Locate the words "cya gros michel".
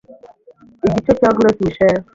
1.19-1.97